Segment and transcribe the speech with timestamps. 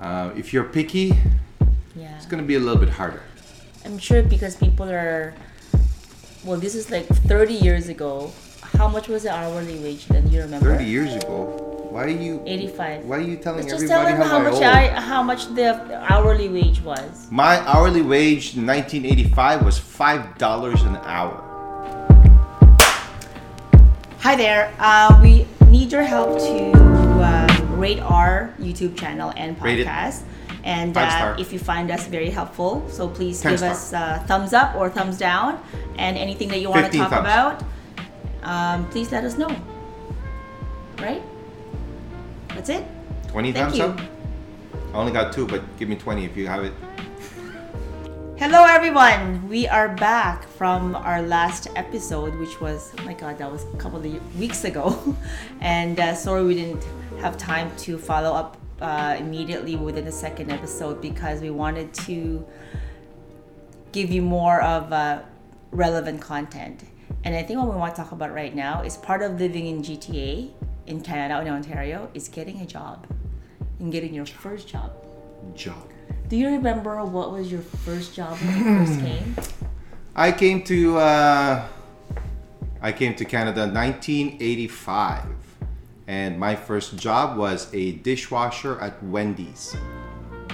[0.00, 1.12] Uh, if you're picky,
[1.94, 2.16] Yeah.
[2.16, 3.22] it's gonna be a little bit harder.
[3.84, 5.34] I'm sure because people are.
[6.44, 8.32] Well, this is like 30 years ago.
[8.78, 10.30] How much was the hourly wage then?
[10.30, 10.72] You remember?
[10.72, 11.88] Thirty years ago.
[11.90, 12.40] Why are you?
[12.46, 13.04] 85.
[13.04, 14.64] Why are you telling Let's just tell them how how, much owe?
[14.64, 15.74] I, how much the
[16.10, 17.26] hourly wage was.
[17.30, 21.44] My hourly wage in 1985 was five dollars an hour.
[24.20, 24.72] Hi there.
[24.78, 26.99] Uh, we need your help to
[27.80, 30.22] rate our YouTube channel and podcast.
[30.62, 33.70] And uh, if you find us very helpful, so please Ten give star.
[33.70, 35.58] us a thumbs up or thumbs down,
[35.96, 37.20] and anything that you want to talk thumbs.
[37.20, 37.64] about,
[38.42, 39.48] um, please let us know.
[40.98, 41.22] Right?
[42.48, 42.84] That's it.
[43.28, 43.84] Twenty Thank thumbs you.
[43.84, 44.00] up.
[44.92, 46.74] I only got two, but give me twenty if you have it.
[48.40, 49.50] Hello, everyone.
[49.50, 53.76] We are back from our last episode, which was, oh my God, that was a
[53.76, 55.14] couple of weeks ago.
[55.60, 56.82] and uh, sorry we didn't
[57.20, 62.42] have time to follow up uh, immediately within the second episode because we wanted to
[63.92, 65.20] give you more of uh,
[65.70, 66.84] relevant content.
[67.24, 69.66] And I think what we want to talk about right now is part of living
[69.66, 70.50] in GTA
[70.86, 73.06] in Canada, in Ontario, is getting a job
[73.80, 74.92] and getting your first job.
[75.54, 75.90] Job.
[76.30, 79.34] Do you remember what was your first job when you first came?
[80.14, 81.66] I came to uh,
[82.80, 85.26] I came to Canada 1985,
[86.06, 89.74] and my first job was a dishwasher at Wendy's.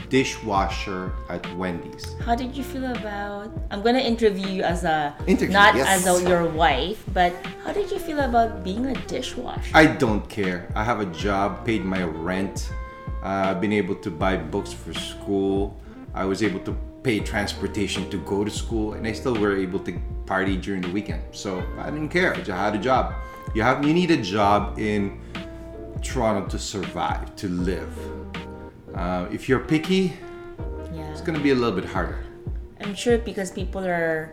[0.08, 2.08] Dishwasher at Wendy's.
[2.24, 3.52] How did you feel about?
[3.70, 6.06] I'm gonna interview you as a Interview, not yes.
[6.06, 9.76] as a, your wife, but how did you feel about being a dishwasher?
[9.76, 10.72] I don't care.
[10.74, 12.72] I have a job, paid my rent.
[13.26, 15.76] Uh, I've been able to buy books for school.
[16.14, 19.80] I was able to pay transportation to go to school, and I still were able
[19.80, 21.22] to party during the weekend.
[21.32, 22.36] So I didn't care.
[22.36, 23.14] I had a job.
[23.52, 25.18] You have you need a job in
[26.02, 27.92] Toronto to survive, to live.
[28.94, 30.12] Uh, if you're picky,
[30.94, 32.22] yeah, it's gonna be a little bit harder.
[32.80, 34.32] I'm sure because people are.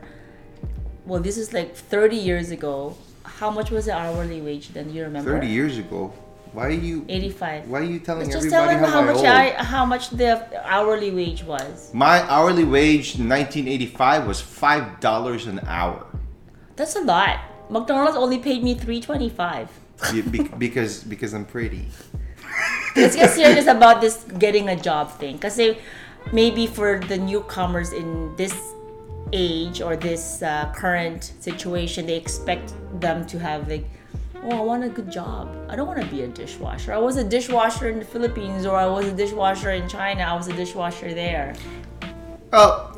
[1.08, 2.96] Well, this is like 30 years ago.
[3.26, 4.94] How much was the hourly wage then?
[4.94, 5.32] You remember?
[5.34, 6.14] 30 years ago,
[6.54, 7.06] why are you?
[7.10, 7.68] 85.
[7.68, 9.26] Why are you telling Let's just tell everybody them how, how much?
[9.26, 11.92] I, how much the hourly wage was.
[11.94, 16.06] My hourly wage in 1985 was five dollars an hour.
[16.76, 17.40] That's a lot.
[17.70, 19.68] McDonald's only paid me 3.25.
[20.14, 21.88] Yeah, be- because because I'm pretty.
[22.96, 25.60] let's get serious about this getting a job thing because
[26.32, 28.54] maybe for the newcomers in this
[29.32, 33.90] age or this uh, current situation they expect them to have like
[34.44, 37.18] oh i want a good job i don't want to be a dishwasher i was
[37.18, 40.54] a dishwasher in the philippines or i was a dishwasher in china i was a
[40.54, 41.54] dishwasher there
[42.52, 42.96] Well,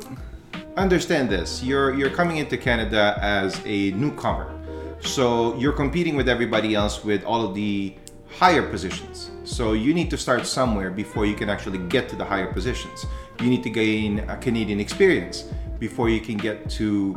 [0.76, 1.62] understand this.
[1.62, 4.52] You're you're coming into Canada as a newcomer.
[5.00, 7.94] So you're competing with everybody else with all of the
[8.38, 9.30] higher positions.
[9.44, 13.06] So you need to start somewhere before you can actually get to the higher positions.
[13.40, 15.44] You need to gain a Canadian experience
[15.78, 17.16] before you can get to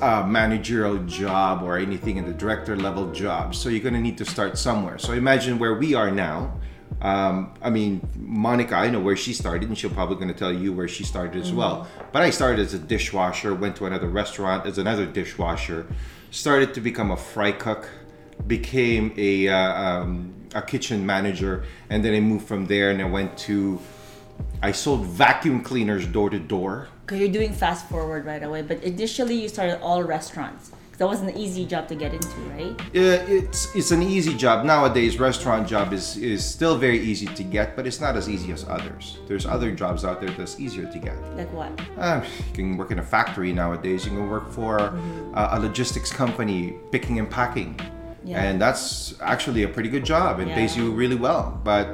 [0.00, 3.54] a managerial job or anything in the director level job.
[3.54, 4.98] So you're going to need to start somewhere.
[4.98, 6.58] So imagine where we are now.
[7.00, 10.52] Um, I mean, Monica, I know where she started, and she'll probably going to tell
[10.52, 11.88] you where she started as well.
[12.12, 15.86] But I started as a dishwasher, went to another restaurant as another dishwasher,
[16.30, 17.88] started to become a fry cook,
[18.46, 23.06] became a uh, um, a kitchen manager, and then I moved from there, and I
[23.06, 23.80] went to
[24.62, 26.88] I sold vacuum cleaners door to door.
[27.04, 30.70] Because you're doing fast forward right away but initially you started all restaurants.
[30.98, 34.64] that wasn't an easy job to get into right Uh, it's it's an easy job
[34.64, 35.18] nowadays.
[35.18, 38.62] Restaurant job is is still very easy to get, but it's not as easy as
[38.76, 39.04] others.
[39.28, 41.16] There's other jobs out there that's easier to get.
[41.40, 44.00] like what Uh, you can work in a factory nowadays.
[44.06, 44.74] You can work for
[45.38, 46.60] uh, a logistics company,
[46.94, 47.70] picking and packing,
[48.24, 48.42] Yeah.
[48.44, 51.42] and that's actually a pretty good job and pays you really well.
[51.70, 51.84] But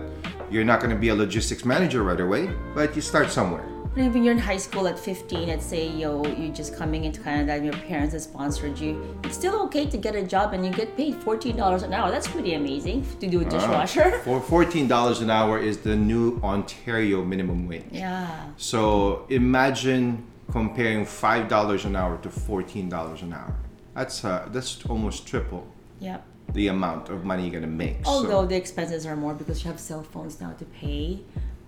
[0.53, 2.43] you're not going to be a logistics manager right away.
[2.79, 3.65] But you start somewhere.
[3.95, 7.55] When you're in high school at 15, let's say yo, you're just coming into Canada
[7.55, 10.71] and your parents have sponsored you, it's still okay to get a job and you
[10.73, 12.09] get paid $14 an hour.
[12.11, 14.13] That's pretty amazing to do a dishwasher.
[14.25, 17.85] For fourteen dollars an hour is the new Ontario minimum wage.
[17.91, 18.51] Yeah.
[18.57, 23.55] So imagine comparing five dollars an hour to fourteen dollars an hour.
[23.97, 25.67] That's uh, that's almost triple
[25.99, 26.25] Yep.
[26.55, 28.05] the amount of money you're gonna make.
[28.05, 31.21] So- Although the expenses are more because you have cell phones now to pay,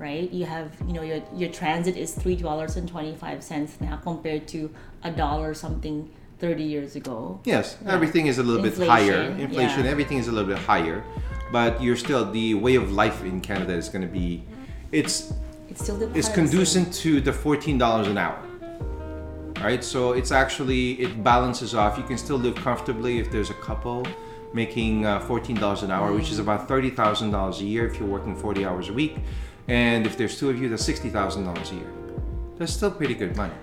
[0.03, 0.31] right?
[0.31, 3.97] You have, you know, your your transit is three dollars and twenty five cents now
[3.97, 4.69] compared to
[5.05, 7.41] a dollar something thirty years ago.
[7.45, 9.23] yes, everything is a little bit higher.
[9.47, 9.95] Inflation, yeah.
[9.95, 11.05] everything is a little bit higher,
[11.53, 14.43] but you're still the way of life in Canada is gonna be,
[14.91, 15.33] it's
[15.71, 18.41] It's still the it's conducive to the fourteen dollars an hour.
[19.69, 21.97] Right, so it's actually it balances off.
[21.97, 24.05] You can still live comfortably if there's a couple
[24.53, 27.93] making uh, fourteen dollars an hour, which is about thirty thousand dollars a year if
[27.99, 29.15] you're working forty hours a week.
[29.69, 31.93] And if there's two of you, that's sixty thousand dollars a year.
[32.59, 33.55] That's still pretty good money.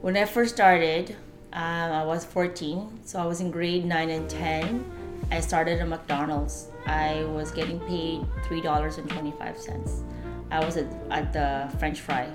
[0.00, 1.16] When I first started,
[1.52, 4.84] um, I was 14, so I was in grade 9 and 10.
[5.30, 6.68] I started at McDonald's.
[6.86, 10.04] I was getting paid $3.25.
[10.50, 12.28] I was at, at the French fry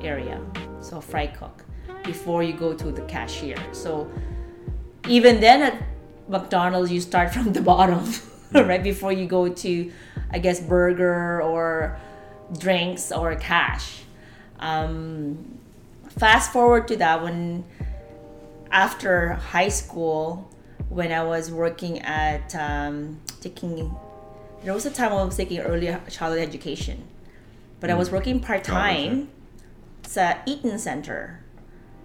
[0.00, 0.40] area,
[0.80, 1.64] so fry cook,
[2.04, 3.56] before you go to the cashier.
[3.72, 4.10] So
[5.08, 5.82] even then at
[6.28, 8.04] McDonald's, you start from the bottom,
[8.52, 9.92] right before you go to,
[10.30, 11.98] I guess, burger or
[12.58, 14.02] drinks or cash.
[14.58, 15.58] Um,
[16.18, 17.64] fast forward to that when
[18.70, 20.50] after high school
[20.88, 23.94] when i was working at um, taking
[24.62, 27.02] there was a time i was taking early childhood education
[27.80, 29.28] but i was working part-time
[30.04, 31.42] it's at eaton center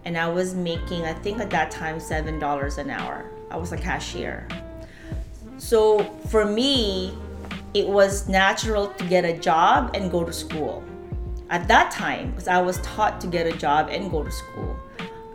[0.06, 3.30] and i was making i think at that time seven dollars an hour.
[3.50, 4.46] I was a cashier.
[5.58, 7.18] So for me
[7.78, 10.84] it was natural to get a job and go to school
[11.50, 14.76] at that time because I was taught to get a job and go to school.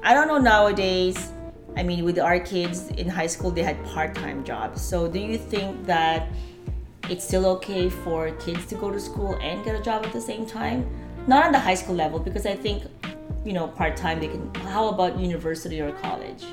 [0.03, 1.31] I don't know nowadays.
[1.77, 4.83] I mean, with our kids in high school, they had part-time jobs.
[4.83, 6.29] So, do you think that
[7.09, 10.21] it's still okay for kids to go to school and get a job at the
[10.21, 10.85] same time?
[11.27, 12.83] Not on the high school level, because I think,
[13.45, 14.53] you know, part-time they can.
[14.55, 16.45] How about university or college?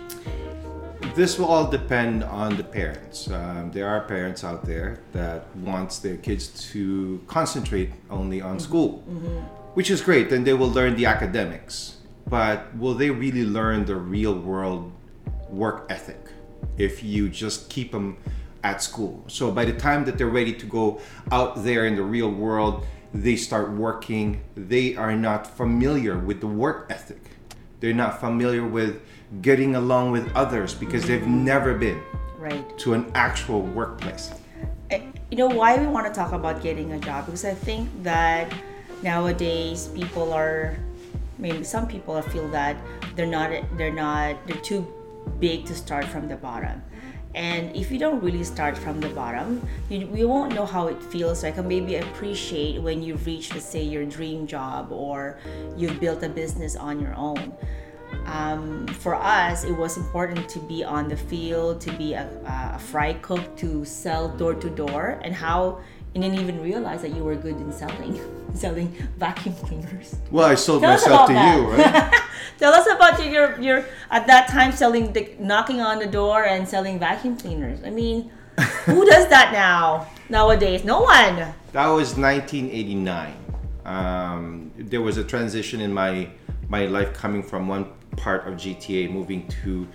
[1.16, 3.30] This will all depend on the parents.
[3.30, 9.00] Um, there are parents out there that wants their kids to concentrate only on school,
[9.74, 10.30] which is great.
[10.30, 11.98] Then they will learn the academics,
[12.28, 14.92] but will they really learn the real world
[15.50, 16.30] work ethic
[16.78, 18.18] if you just keep them
[18.64, 19.24] at school?
[19.28, 21.02] So by the time that they're ready to go
[21.32, 24.42] out there in the real world, they start working.
[24.56, 27.22] They are not familiar with the work ethic.
[27.80, 29.02] They're not familiar with
[29.42, 32.02] getting along with others because they've never been
[32.38, 32.66] Right.
[32.80, 34.32] to an actual workplace.
[35.30, 38.52] You know why we want to talk about getting a job because I think that
[39.04, 40.76] nowadays people are
[41.38, 42.76] maybe some people feel that
[43.16, 44.86] they're not they're not they're too
[45.40, 46.82] big to start from the bottom
[47.36, 51.02] and if you don't really start from the bottom you, you won't know how it
[51.04, 55.38] feels like and maybe appreciate when you reach reached let's say your dream job or
[55.78, 57.54] you've built a business on your own
[58.26, 62.80] um, for us, it was important to be on the field, to be a, a
[62.80, 65.80] fry cook, to sell door to door, and how
[66.14, 68.20] you didn't even realize that you were good in selling,
[68.54, 70.16] selling vacuum cleaners.
[70.32, 71.56] Well, I sold Tell myself to that.
[71.56, 72.24] you, right?
[72.58, 76.46] Tell us about your, your your at that time selling the knocking on the door
[76.46, 77.84] and selling vacuum cleaners.
[77.84, 78.32] I mean,
[78.86, 80.84] who does that now nowadays?
[80.84, 81.36] No one.
[81.72, 83.36] that was 1989.
[83.86, 86.30] Um, there was a transition in my
[86.68, 89.88] my life coming from one part of GTA moving to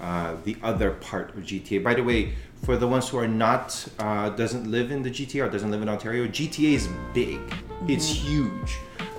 [0.00, 1.82] uh, the other part of GTA.
[1.82, 2.34] By the way,
[2.64, 5.82] for the ones who are not uh, doesn't live in the GTA or doesn't live
[5.82, 7.40] in Ontario, GTA is big.
[7.88, 8.78] It's huge.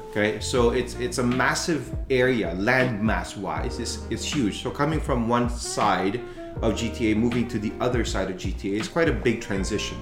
[0.09, 4.61] Okay, so it's it's a massive area, land mass wise, it's, it's huge.
[4.61, 6.21] So coming from one side
[6.61, 9.97] of GTA, moving to the other side of GTA is quite a big transition.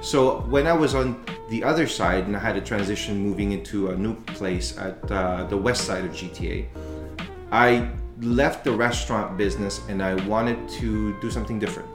[0.00, 3.90] So when I was on the other side and I had a transition moving into
[3.90, 6.66] a new place at uh, the west side of GTA,
[7.50, 11.88] I left the restaurant business and I wanted to do something different.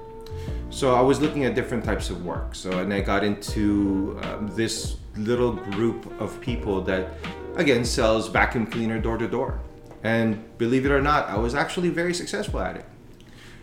[0.69, 2.55] So I was looking at different types of work.
[2.55, 7.09] So and I got into um, this little group of people that,
[7.55, 9.59] again, sells vacuum cleaner door to door.
[10.03, 12.85] And believe it or not, I was actually very successful at it.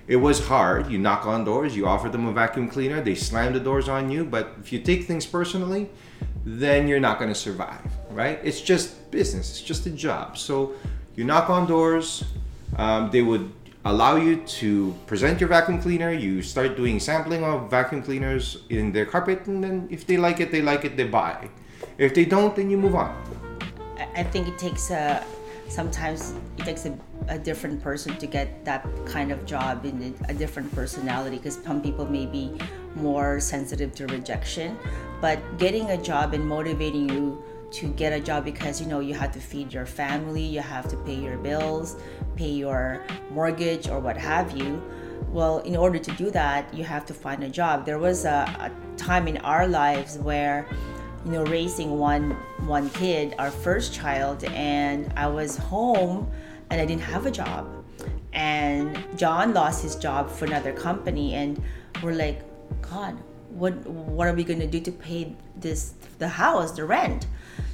[0.09, 0.91] It was hard.
[0.91, 4.11] You knock on doors, you offer them a vacuum cleaner, they slam the doors on
[4.11, 4.25] you.
[4.25, 5.89] But if you take things personally,
[6.45, 8.41] then you're not going to survive, right?
[8.43, 10.37] It's just business, it's just a job.
[10.37, 10.75] So
[11.17, 12.25] you knock on doors,
[12.77, 13.53] um, they would
[13.85, 16.13] allow you to present your vacuum cleaner.
[16.13, 20.41] You start doing sampling of vacuum cleaners in their carpet, and then if they like
[20.41, 21.51] it, they like it, they buy.
[21.99, 23.11] If they don't, then you move on.
[24.17, 25.25] I- think it takes a
[25.69, 26.93] sometimes it takes a,
[27.29, 31.81] a different person to get that kind of job in a different personality because some
[31.81, 32.53] people may be
[32.95, 34.77] more sensitive to rejection
[35.21, 37.43] but getting a job and motivating you
[37.73, 40.89] to get a job because you know you have to feed your family you have
[40.89, 41.97] to pay your bills
[42.37, 44.83] pay your mortgage or what have you.
[45.31, 47.87] Well in order to do that you have to find a job.
[47.87, 50.67] There was a, a time in our lives where
[51.25, 52.33] you know raising one
[52.67, 56.29] one kid our first child and i was home
[56.71, 57.69] and i didn't have a job.
[58.33, 61.63] And john lost his job for another company and
[62.03, 62.41] we're like
[62.81, 63.17] god
[63.51, 67.27] what what are we going to do to pay this the house the rent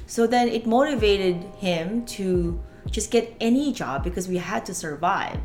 [0.09, 5.39] so then it motivated him to just get any job because we had to survive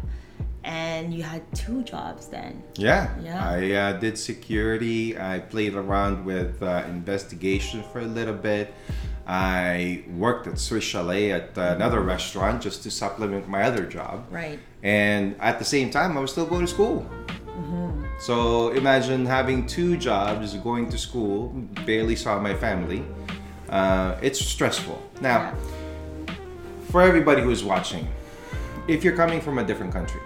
[0.65, 3.15] and you had two jobs then Yeah.
[3.21, 3.47] Yeah.
[3.47, 5.19] I uh, did security.
[5.19, 8.73] I played around with uh, investigation for a little bit.
[9.27, 14.27] I worked at Swiss Chalet at another restaurant just to supplement my other job.
[14.31, 14.59] Right.
[14.83, 17.07] And at the same time, I was still going to school.
[18.21, 21.49] So imagine having two jobs, going to school,
[21.85, 23.05] barely saw my family.
[23.75, 25.03] Uh, it's stressful.
[25.21, 25.53] Now,
[26.91, 28.07] for everybody who's watching,
[28.87, 30.21] if you're coming from a different country,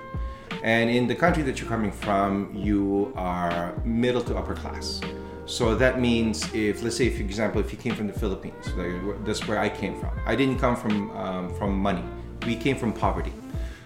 [0.63, 5.01] and in the country that you're coming from, you are middle to upper class.
[5.47, 9.25] So that means if, let's say, for example, if you came from the Philippines, like,
[9.25, 10.11] that's where I came from.
[10.27, 12.05] I didn't come from um, from money.
[12.45, 13.33] We came from poverty.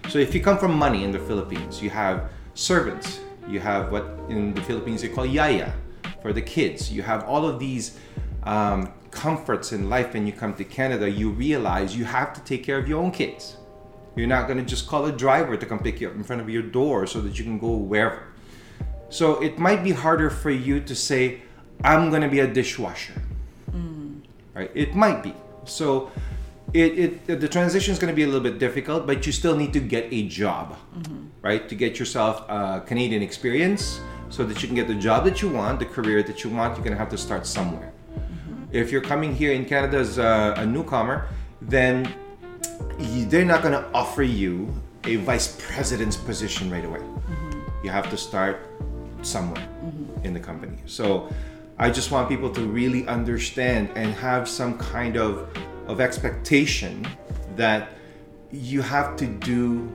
[0.08, 3.20] So if you come from money in the Philippines, you have servants.
[3.46, 5.72] You have what in the Philippines they call yaya
[6.20, 6.90] for the kids.
[6.90, 7.98] You have all of these
[8.44, 10.14] um, comforts in life.
[10.14, 13.10] When you come to Canada, you realize you have to take care of your own
[13.10, 13.56] kids.
[14.14, 16.42] You're not going to just call a driver to come pick you up in front
[16.42, 18.24] of your door so that you can go wherever.
[19.08, 21.42] So it might be harder for you to say,
[21.84, 23.14] I'm going to be a dishwasher.
[24.54, 24.70] Right?
[24.74, 25.34] It might be.
[25.64, 26.10] So
[26.74, 29.56] it, it the transition is going to be a little bit difficult, but you still
[29.56, 30.76] need to get a job,
[31.42, 31.68] right?
[31.68, 35.50] To get yourself uh, Canadian experience so that you can get the job that you
[35.50, 37.92] want, the career that you want, you're going to have to start somewhere.
[38.72, 41.28] If you're coming here in Canada as a, a newcomer,
[41.60, 42.12] then
[42.98, 44.72] you, they're not going to offer you
[45.04, 47.00] a vice president's position right away.
[47.00, 47.84] Mm-hmm.
[47.84, 48.66] You have to start
[49.20, 50.24] somewhere mm-hmm.
[50.24, 50.78] in the company.
[50.86, 51.30] So
[51.78, 55.48] I just want people to really understand and have some kind of
[55.86, 57.06] of expectation
[57.56, 57.90] that
[58.52, 59.90] you have to do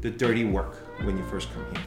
[0.00, 1.82] the dirty work when you first come here.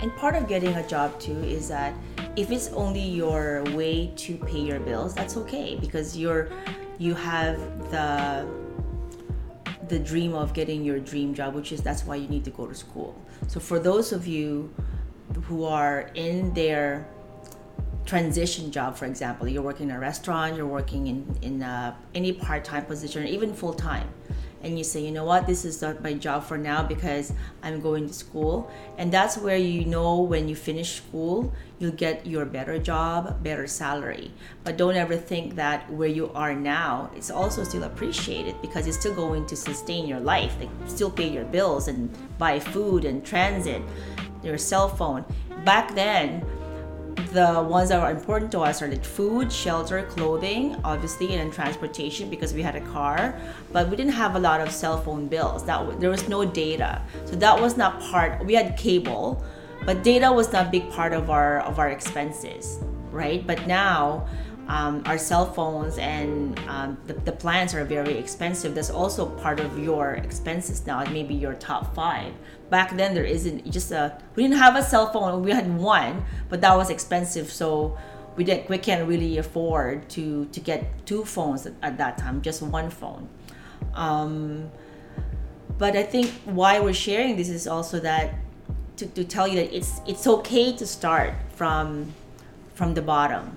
[0.00, 1.94] And part of getting a job too is that
[2.36, 6.50] if it's only your way to pay your bills, that's okay because you're
[6.98, 7.58] you have
[7.90, 8.46] the
[9.88, 12.66] the dream of getting your dream job, which is that's why you need to go
[12.66, 13.20] to school.
[13.46, 14.74] So for those of you
[15.44, 17.08] who are in their
[18.04, 21.62] transition job, for example, you're working in a restaurant, you're working in in
[22.14, 24.08] any part-time position, even full-time,
[24.62, 27.80] and you say, you know what, this is not my job for now because I'm
[27.80, 32.44] going to school, and that's where you know when you finish school, you'll get your
[32.44, 34.32] better job, better salary.
[34.64, 38.98] But don't ever think that where you are now, it's also still appreciated because it's
[38.98, 43.24] still going to sustain your life, like still pay your bills and buy food and
[43.24, 43.82] transit,
[44.42, 45.24] your cell phone.
[45.64, 46.44] Back then,
[47.32, 52.30] the ones that were important to us are like food, shelter, clothing, obviously, and transportation
[52.30, 53.38] because we had a car.
[53.72, 55.64] But we didn't have a lot of cell phone bills.
[55.64, 58.44] That there was no data, so that was not part.
[58.44, 59.44] We had cable,
[59.84, 62.78] but data was not a big part of our of our expenses,
[63.10, 63.46] right?
[63.46, 64.26] But now.
[64.70, 68.74] Um, our cell phones and um, the, the plans are very expensive.
[68.74, 71.02] That's also part of your expenses now.
[71.04, 72.34] Maybe your top five.
[72.70, 74.18] Back then, there isn't just a.
[74.34, 75.42] We didn't have a cell phone.
[75.42, 77.50] We had one, but that was expensive.
[77.50, 77.96] So
[78.36, 78.68] we didn't.
[78.68, 82.42] We can't really afford to to get two phones at, at that time.
[82.42, 83.28] Just one phone.
[83.94, 84.70] Um,
[85.78, 88.34] but I think why we're sharing this is also that
[88.98, 92.12] to, to tell you that it's it's okay to start from
[92.74, 93.56] from the bottom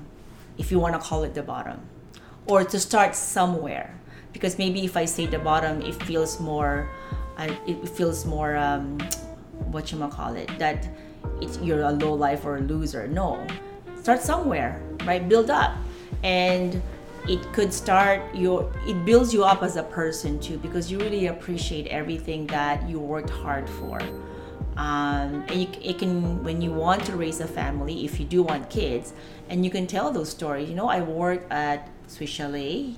[0.57, 1.81] if you want to call it the bottom
[2.45, 3.99] or to start somewhere
[4.33, 6.89] because maybe if i say the bottom it feels more
[7.67, 8.99] it feels more um,
[9.71, 10.87] what you call it that
[11.41, 13.07] it's you're a low life or a loser.
[13.07, 13.45] No.
[14.01, 15.27] Start somewhere right?
[15.27, 15.75] Build up.
[16.23, 16.81] And
[17.27, 21.27] it could start your it builds you up as a person too because you really
[21.27, 24.01] appreciate everything that you worked hard for.
[24.77, 28.41] Um, and you, it can when you want to raise a family if you do
[28.41, 29.13] want kids
[29.49, 30.69] and you can tell those stories.
[30.69, 32.95] You know i worked at swiss chalet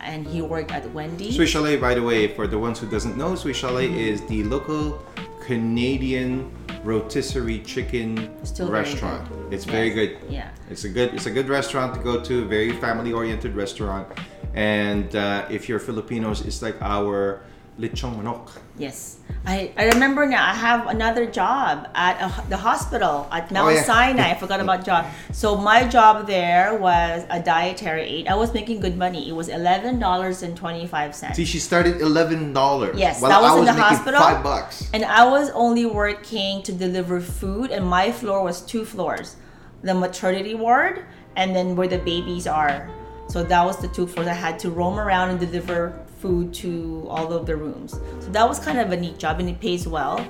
[0.00, 3.16] and he worked at wendy Swiss Chalet, by the way, for the ones who doesn't
[3.16, 5.04] know, Swiss Chalet is the local
[5.40, 6.50] Canadian
[6.84, 9.28] rotisserie chicken Still restaurant.
[9.50, 10.18] It's very good.
[10.28, 10.50] Yeah.
[10.70, 14.08] It's a good it's a good restaurant to go to, very family oriented restaurant.
[14.54, 17.42] And uh, if you're Filipinos, it's like our
[17.80, 18.50] lechon manok.
[18.78, 19.16] Yes.
[19.46, 23.70] I, I remember now I have another job at a, the hospital at Mount Oh,
[23.70, 23.82] yeah.
[23.82, 24.30] Sinai.
[24.32, 25.06] I forgot about job.
[25.32, 28.28] So my job there was a dietary aid.
[28.28, 29.28] I was making good money.
[29.28, 31.36] It was eleven dollars and twenty five cents.
[31.36, 32.98] See, she started eleven dollars.
[32.98, 34.20] Yes, that was I in the hospital.
[34.20, 34.90] Five bucks.
[34.92, 39.36] And I was only working to deliver food, and my floor was two floors
[39.82, 41.06] the maternity ward,
[41.36, 42.90] and then where the babies are.
[43.28, 44.28] So that was the two floors.
[44.28, 47.92] I had to roam around and deliver food to all of the rooms.
[48.20, 50.24] So that was kind of a neat job, and it pays well.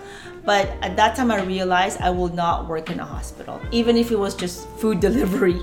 [0.45, 4.11] But at that time, I realized I will not work in a hospital, even if
[4.11, 5.61] it was just food delivery.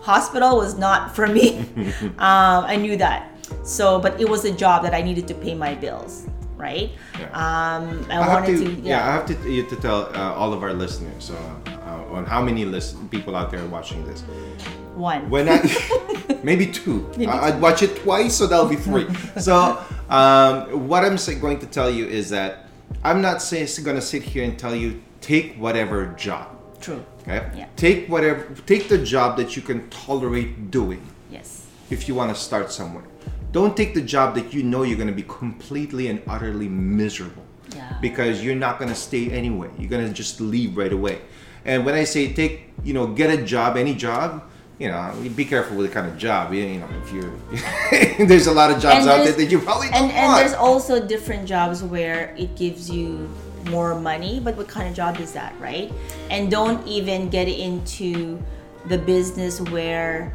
[0.00, 1.58] Hospital was not for me.
[2.18, 3.30] um, I knew that.
[3.62, 6.90] So, but it was a job that I needed to pay my bills, right?
[7.18, 7.26] Yeah.
[7.32, 9.08] Um, I, I have wanted to, to, yeah.
[9.08, 11.30] I have to you to tell uh, all of our listeners.
[11.30, 14.22] Uh, uh, on how many list people out there are watching this.
[14.98, 15.30] One.
[15.30, 19.06] When I maybe two, I, would watch it twice, so that'll be three.
[19.38, 22.66] so um, what I'm say, going to tell you is that
[23.04, 26.48] I'm not saying going to sit here and tell you take whatever job.
[26.80, 27.04] True.
[27.22, 27.48] Okay.
[27.56, 27.68] Yeah.
[27.76, 28.54] Take whatever.
[28.66, 31.06] Take the job that you can tolerate doing.
[31.30, 31.66] Yes.
[31.90, 33.04] If you want to start somewhere,
[33.52, 37.44] don't take the job that you know you're going to be completely and utterly miserable.
[37.74, 37.98] Yeah.
[38.00, 39.70] Because you're not going to stay anyway.
[39.78, 41.20] You're going to just leave right away.
[41.64, 44.42] And when I say take, you know, get a job, any job,
[44.78, 46.52] you know, be careful with the kind of job.
[46.52, 49.88] You, you know, if you're there's a lot of jobs out there that you probably
[49.88, 53.28] don't And and there's also different jobs where it gives you
[53.70, 55.92] more money, but what kind of job is that, right?
[56.30, 58.40] And don't even get into
[58.86, 60.32] the business where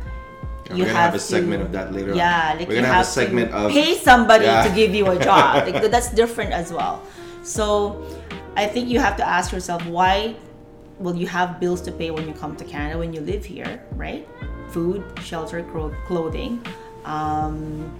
[0.70, 2.18] We're you gonna have, have a to, segment of that later on.
[2.18, 4.68] Yeah, like We're gonna have, have a segment of- pay somebody Yeah.
[4.68, 5.68] to give you a job.
[5.74, 7.02] like, that's different as well.
[7.44, 8.06] So
[8.56, 10.36] I think you have to ask yourself why
[11.04, 13.84] well you have bills to pay when you come to Canada when you live here,
[13.92, 14.28] right?
[14.70, 15.62] Food, shelter,
[16.08, 16.66] clothing.
[17.06, 17.94] Um,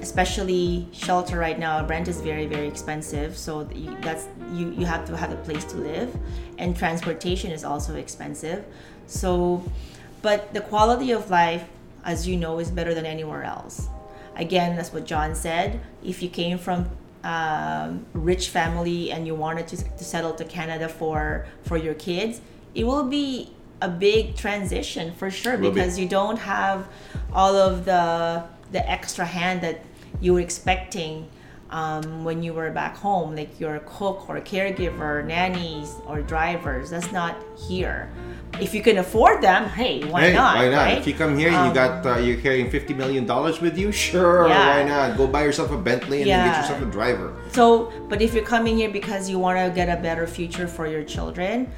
[0.00, 3.64] especially shelter right now rent is very very expensive so
[4.00, 6.16] that's you you have to have a place to live
[6.56, 8.64] and transportation is also expensive
[9.06, 9.62] so
[10.22, 11.64] but the quality of life
[12.04, 13.88] as you know is better than anywhere else
[14.36, 16.88] again that's what john said if you came from
[17.24, 22.40] um, rich family and you wanted to, to settle to canada for for your kids
[22.74, 25.74] it will be a big transition for sure Will be.
[25.74, 26.88] because you don't have
[27.32, 29.84] all of the the extra hand that
[30.20, 31.28] you were expecting
[31.70, 37.12] um, when you were back home like your cook or caregiver nannies or drivers that's
[37.12, 37.36] not
[37.68, 38.10] here
[38.60, 40.76] if you can afford them hey why hey, not why not?
[40.86, 40.98] right?
[40.98, 43.78] If you come here and Um, you got uh, you're carrying fifty million dollars with
[43.78, 44.68] you, sure, Yeah.
[44.76, 45.16] why not?
[45.16, 47.36] Go buy yourself a Bentley and then get yourself a driver.
[47.52, 50.86] So, but if you're coming here because you want to get a better future for
[50.88, 51.70] your children,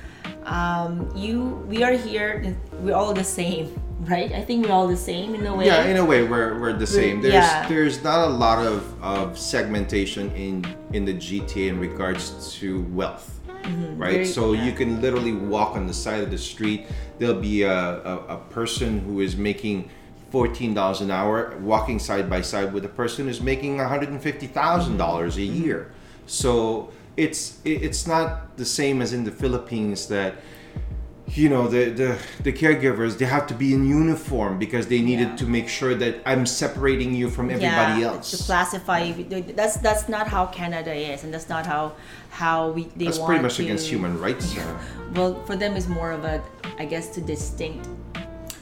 [0.44, 2.56] um, you we are here.
[2.80, 3.68] We're all the same,
[4.08, 4.32] right?
[4.32, 5.66] I think we're all the same in a way.
[5.66, 7.20] Yeah, in a way, we're, we're the same.
[7.22, 7.68] There's yeah.
[7.68, 13.40] there's not a lot of, of segmentation in in the GTA in regards to wealth,
[13.48, 13.64] right?
[13.64, 13.98] Mm-hmm.
[13.98, 14.64] Very- so yeah.
[14.64, 16.86] you can literally walk on the side of the street.
[17.18, 19.88] There'll be a, a, a person who is making
[20.30, 24.08] fourteen dollars an hour walking side by side with a person who's making one hundred
[24.10, 25.62] and fifty thousand dollars a Mm-hmm.
[25.64, 25.92] year.
[26.26, 30.34] So it's it- it's not the same as in the Philippines that
[31.28, 35.28] you know the, the the caregivers they have to be in uniform because they needed
[35.28, 35.36] Yeah.
[35.36, 39.12] to make sure that i'm separating you from everybody yeah, else to classify.
[39.56, 41.92] That's that's not how Canada is, and that's not how
[42.30, 44.78] how we they that's want pretty much to, against human rights uh.
[45.14, 46.42] Well, for them is more of a,
[46.78, 47.86] I guess, to distinct.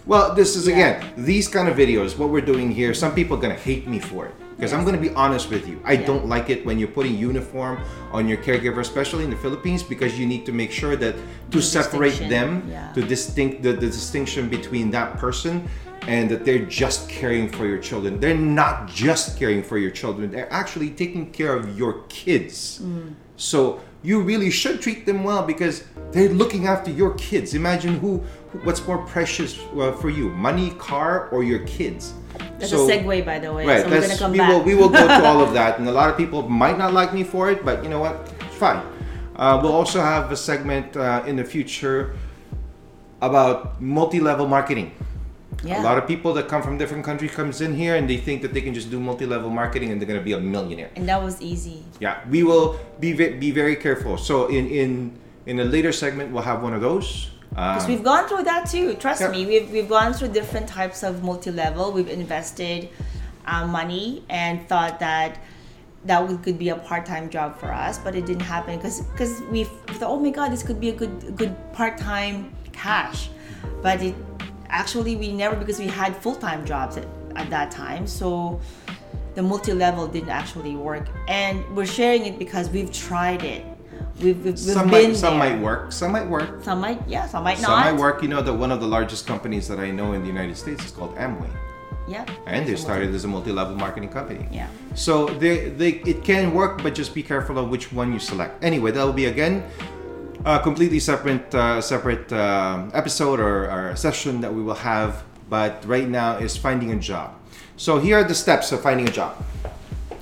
[0.07, 0.75] well this is Yeah.
[0.75, 3.87] again these kind of videos what we're doing here some people are going to hate
[3.87, 5.81] me for it because i'm going to be honest with you.
[5.85, 6.07] I Yeah.
[6.11, 7.75] don't like it when you're putting uniform
[8.12, 11.14] on your caregiver especially in the philippines because you need to make sure that
[11.55, 12.92] to separate them yeah.
[12.96, 15.55] to distinct the, the distinction between that person
[16.07, 18.18] and that they're just caring for your children.
[18.18, 20.31] They're not just caring for your children.
[20.31, 22.81] They're actually taking care of your kids.
[22.83, 23.12] Mm.
[23.37, 27.49] so you really should treat them well because they're looking after your kids.
[27.55, 28.12] Imagine who
[28.51, 32.03] who- what's more precious uh, for you money car or your kids
[32.59, 33.66] That's So- a segue, by the way.
[33.66, 33.83] Right.
[33.83, 34.50] so we're gonna come we back.
[34.50, 36.92] will we will go to all of that, and a lot of people might not
[36.92, 38.14] like me for it, but you know what?
[38.46, 38.81] It's fine.
[39.37, 42.12] Uh, we'll also have a segment uh, in the future
[43.22, 44.92] about multi-level marketing.
[45.64, 45.81] yeah.
[45.81, 48.40] A lot of people that come from different countries comes in here and they think
[48.42, 50.90] that they can just do multi-level marketing and they're gonna be a millionaire.
[50.96, 51.85] and that was easy.
[52.00, 54.16] Yeah, we will be ve- be very careful.
[54.16, 54.90] So in in
[55.46, 57.29] in a later segment, we'll have one of those.
[57.61, 58.94] Because Um, we've gone through that too.
[58.94, 59.29] Trust Yeah.
[59.29, 61.92] me, we've, we've gone through different types of multi-level.
[61.92, 62.88] We've invested
[63.46, 65.37] uh, money and thought that
[66.07, 69.42] that would, could be a part-time job for us, but it didn't happen because because
[69.53, 73.29] we thought, oh my god, this could be a good good part-time cash,
[73.83, 74.14] but it
[74.70, 78.07] actually we never because we had full-time jobs at, at that time.
[78.07, 78.59] So
[79.35, 83.66] the multi-level didn't actually work, and we're sharing it because we've tried it.
[84.20, 85.50] We've, we've, some might some there.
[85.50, 85.92] might work.
[85.92, 86.62] Some might work.
[86.62, 87.68] Some might, yeah, some might not.
[87.68, 88.22] Some might work.
[88.22, 90.85] You know that one of the largest companies that I know in the United States
[90.85, 91.50] is called Amway.
[92.09, 92.26] Yeah.
[92.46, 94.48] and they started as a multi-level marketing company.
[94.50, 94.66] Yeah.
[94.96, 98.64] So they, they it can work, but just be careful of which one you select.
[98.64, 99.62] Anyway, that will be again
[100.44, 105.22] a completely separate uh, separate uh, episode or, or session that we will have.
[105.48, 107.35] But right now is finding a job.
[107.76, 109.42] So here are the steps of finding a job.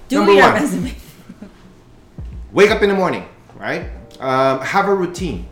[0.08, 0.54] Do Number your one.
[0.54, 0.94] resume.
[2.52, 3.26] Wake up in the morning,
[3.58, 3.90] right?
[4.20, 5.48] Um, have a routine.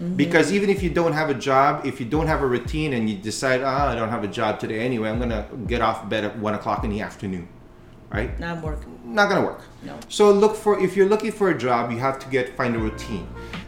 [0.00, 0.16] Mm-hmm.
[0.16, 3.08] Because even if you don't have a job, if you don't have a routine and
[3.08, 6.24] you decide, ah, I don't have a job today anyway, I'm gonna get off bed
[6.24, 7.48] at one o'clock in the afternoon.
[8.10, 8.38] right?
[8.38, 8.80] Not work.
[9.04, 9.62] Not gonna work.
[9.82, 9.98] No.
[10.08, 12.78] So look for if you're looking for a job, you have to get find a
[12.78, 13.26] routine.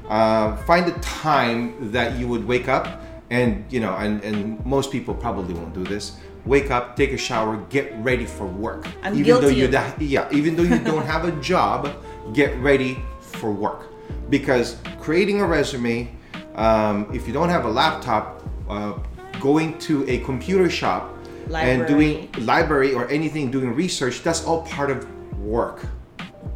[0.08, 4.90] Uh, find a time that you would wake up and you know, and and most
[4.92, 6.16] people probably won't do this.
[6.44, 8.86] Wake up, take a shower, get ready for work.
[9.02, 11.90] I'm even guilty though you of da- yeah, even though you don't have a job,
[12.32, 12.98] get ready
[13.36, 13.92] for work
[14.30, 16.10] because creating a resume,
[16.54, 18.94] um, if you don't have a laptop, uh,
[19.40, 21.16] going to a computer shop
[21.52, 25.06] and doing library or anything, doing research, that's all part of
[25.38, 25.86] work.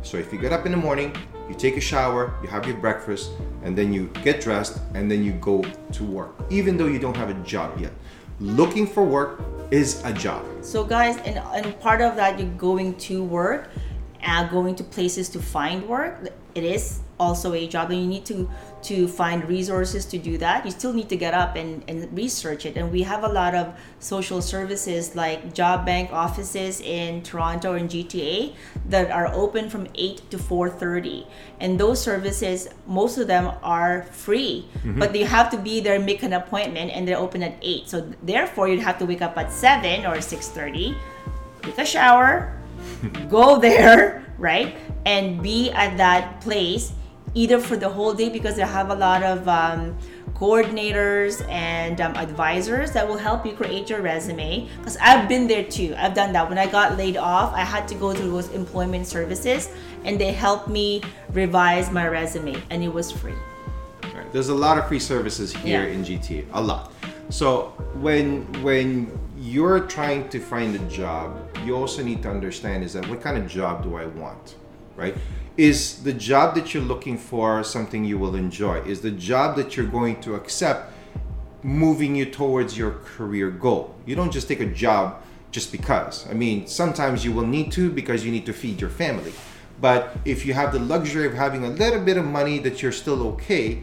[0.02, 1.14] So if you get up in the morning,
[1.48, 3.30] you take a shower, you have your breakfast,
[3.62, 7.16] and then you get dressed, and then you go to work, even though you don't
[7.16, 7.92] have a job yet.
[8.40, 10.44] Looking for work is a job.
[10.62, 13.70] So guys, and, and part of that, you're going to work,
[14.24, 16.30] uh, going to places to find work.
[16.54, 18.48] It is also a job, and you need to
[18.82, 20.64] to find resources to do that.
[20.64, 22.76] You still need to get up and, and research it.
[22.76, 27.90] And we have a lot of social services like job bank offices in Toronto and
[27.90, 28.54] GTA
[28.88, 31.26] that are open from 8 to 4:30.
[31.60, 34.98] And those services, most of them are free, mm-hmm.
[34.98, 37.88] but you have to be there, make an appointment, and they're open at 8.
[37.88, 40.96] So therefore, you'd have to wake up at 7 or 6:30,
[41.62, 42.56] take a shower,
[43.28, 44.76] go there, right?
[45.06, 46.92] And be at that place
[47.34, 49.96] either for the whole day because they have a lot of um,
[50.34, 54.68] coordinators and um, advisors that will help you create your resume.
[54.78, 55.94] Because I've been there too.
[55.96, 56.48] I've done that.
[56.48, 59.68] When I got laid off, I had to go to those employment services
[60.04, 63.34] and they helped me revise my resume and it was free.
[64.14, 64.30] Right.
[64.32, 65.94] There's a lot of free services here Yeah.
[65.94, 66.92] in gt a lot.
[67.28, 72.92] So when when you're trying to find a job, you also need to understand is
[72.94, 74.56] that what kind of job do I want,
[75.00, 75.16] right?
[75.56, 78.80] Is the job that you're looking for something you will enjoy?
[78.82, 80.92] Is the job that you're going to accept
[81.62, 83.94] moving you towards your career goal?
[84.06, 86.28] You don't just take a job just because.
[86.28, 89.32] I mean, sometimes you will need to because you need to feed your family.
[89.80, 92.92] But if you have the luxury of having a little bit of money that you're
[92.92, 93.82] still okay,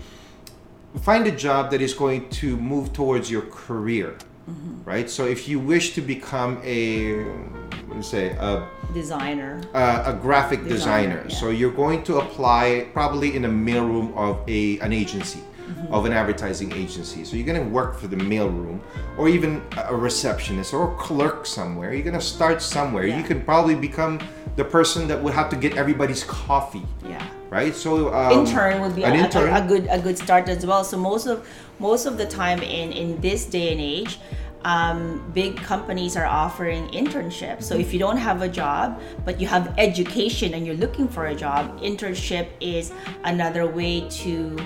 [1.02, 4.18] find a job that is going to move towards your career
[4.50, 4.84] mm-hmm.
[4.84, 7.67] right so if you wish to become a what do you
[8.04, 9.62] say a, Designer.
[9.74, 11.36] a, a graphic Designer, designer, yeah.
[11.36, 15.94] so you're going to apply probably in a mailroom of a an agency Mm-hmm.
[15.94, 18.80] of an advertising agency so you're going to work for the mailroom
[19.18, 23.18] or even a receptionist or a clerk somewhere you're going to start somewhere Yeah.
[23.18, 24.18] you could probably become
[24.56, 27.22] the person that would have to get everybody's coffee Yeah.
[27.50, 30.48] right so um, intern would be a, an a- intern A, good a good start
[30.48, 30.86] as well.
[30.86, 31.46] So most of
[31.80, 34.20] most of the time in in this day and age,
[34.64, 37.64] um, big companies are offering internships.
[37.64, 41.28] So if you don't have a job but you have education and you're looking for
[41.28, 42.92] a job, internship is
[43.24, 44.58] another way to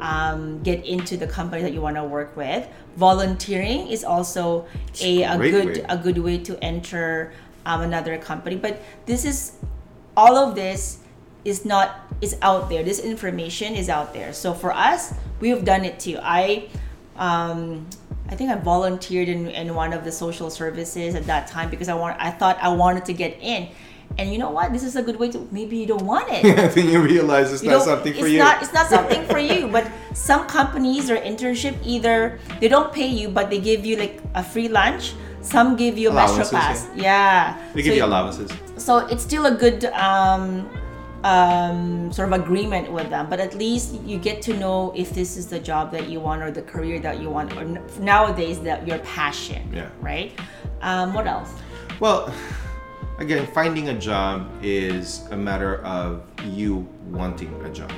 [0.00, 2.66] um, get into the company that you want to work with.
[2.96, 4.66] Volunteering is also
[5.00, 5.84] a, a good way.
[5.88, 7.32] a good way to enter
[7.66, 8.56] um, another company.
[8.56, 9.56] But this is
[10.16, 11.00] all of this
[11.44, 12.82] is not is out there.
[12.82, 14.32] This information is out there.
[14.32, 16.18] So for us, we have done it too.
[16.20, 16.68] I
[17.20, 17.86] um,
[18.28, 21.88] I think I volunteered in, in one of the social services at that time because
[21.88, 23.68] I want I thought I wanted to get in.
[24.18, 24.72] And you know what?
[24.72, 26.42] This is a good way to maybe you don't want it.
[26.74, 29.38] then you realize it's You not something for it's you Not, it's not something for
[29.38, 29.68] you.
[29.68, 34.20] But some companies or internship either they don't pay you, but they give you like
[34.34, 35.14] a free lunch.
[35.42, 36.88] Some give you a metro pass.
[36.96, 37.56] Yeah.
[37.72, 40.68] they give So you allowances so it's still a good um,
[41.24, 45.36] um, sort of agreement with them but at least you get to know if this
[45.36, 48.60] is the job that you want or the career that you want or n- nowadays
[48.60, 49.88] that your passion Yeah.
[50.00, 50.32] right
[50.82, 51.52] um, what else
[52.00, 52.32] Well,
[53.18, 56.22] again, finding a job is a matter of
[56.56, 57.92] you wanting a job,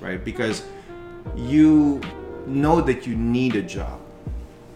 [0.00, 0.24] right?
[0.24, 0.64] Because
[1.36, 2.00] you
[2.46, 4.00] know that you need a job,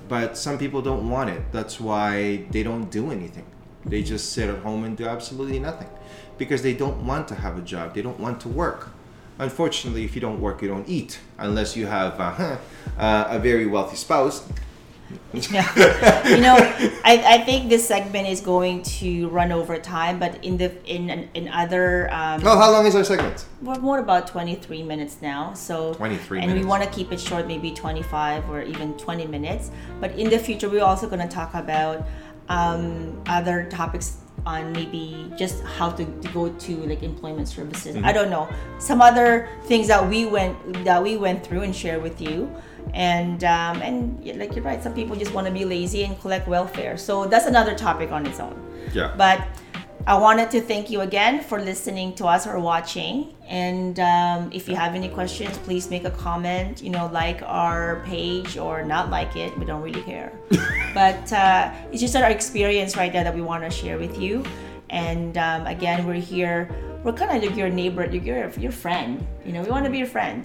[0.09, 1.41] but some people don't want it.
[1.51, 3.47] That's why they don't do anything.
[3.87, 5.89] They just sit at home and do absolutely nothing
[6.39, 7.95] because they don't want to have a job.
[7.95, 8.91] They don't want to work.
[9.39, 12.57] Unfortunately, if you don't work, you don't eat unless you have uh,
[12.99, 14.47] uh, a very wealthy spouse.
[15.53, 16.57] yeah you know
[17.05, 21.29] I, I think this segment is going to run over time but in the in
[21.33, 23.47] in other um, Oh, how long is our segment?
[23.63, 27.47] we're more about 23 minutes now so 23 and we want to keep it short
[27.47, 29.71] maybe 25 or even 20 minutes
[30.01, 32.05] but in the future we're also going to talk about
[32.49, 37.97] um, other topics on maybe just how to, to go to like employment services.
[37.97, 38.05] Mm-hmm.
[38.05, 38.49] i don't know.
[38.79, 42.51] Some other things that we went that we went through and share with you.
[42.95, 44.81] And um, and like you're right.
[44.83, 46.97] Some people just want to be lazy and collect welfare.
[46.97, 48.63] So that's another topic on its own.
[48.95, 49.13] Yeah.
[49.19, 49.43] but
[50.09, 53.35] I wanted to thank you again for listening to us or watching.
[53.49, 56.81] And um, if you have any questions, please make a comment.
[56.81, 59.59] You know, like our page or not like it.
[59.59, 60.33] We don't really care.
[60.95, 64.45] but uh, it's just our experience right there that we want to share with you.
[64.91, 66.71] And um, again, we're here.
[67.07, 69.25] We're kind of like your neighbor, your your friend.
[69.45, 70.45] You know, we want to be your friend.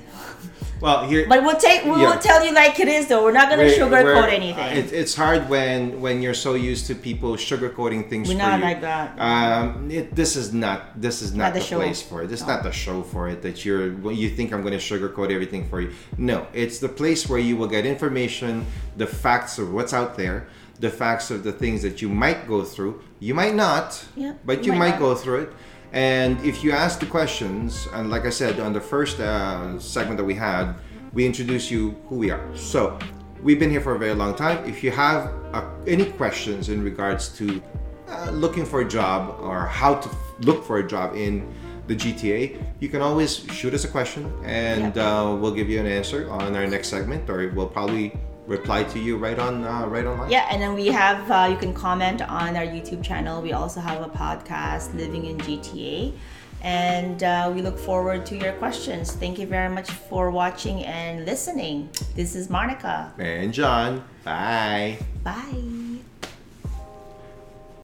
[0.79, 1.25] Well, here.
[1.27, 1.83] But we'll take.
[1.85, 2.11] We Yeah.
[2.13, 3.23] will tell you like it is, though.
[3.23, 4.77] We're not gonna We're- sugarcoat we're- anything.
[4.77, 8.65] It, it's hard when when you're so used to people sugarcoating things We're not you.
[8.65, 9.07] like that.
[9.19, 12.27] Um, it, this is not this is not, Not the the, place for it.
[12.29, 12.53] This is No.
[12.53, 13.41] not the show for it.
[13.41, 15.89] That you're you think I'm going to sugarcoat everything for you.
[16.19, 20.45] No, it's the place where you will get information, the facts of what's out there,
[20.79, 23.01] the facts of the things that you might go through.
[23.19, 25.49] You might not, Yeah, but you you might might go through it.
[25.93, 30.17] And if you ask the questions, and like I said on the first uh, segment
[30.17, 30.73] that we had,
[31.13, 32.41] we introduce you who we are.
[32.55, 32.97] So
[33.43, 34.63] we've been here for a very long time.
[34.67, 37.61] If you have uh, any questions in regards to
[38.07, 41.53] uh, looking for a job or how to f- look for a job in
[41.87, 45.05] the GTA, you can always shoot us a question and Yep.
[45.05, 48.13] uh, we'll give you an answer on our next segment, or we'll probably
[48.47, 50.29] reply to you right on uh, right online.
[50.29, 53.41] Yeah, and then we have uh, you can comment on our YouTube channel.
[53.41, 56.13] We also have a podcast, Living in GTA,
[56.61, 59.11] and uh, we look forward to your questions.
[59.11, 61.89] Thank you very much for watching and listening.
[62.15, 63.13] This is Monica.
[63.17, 64.97] And John, bye.
[65.23, 65.90] Bye.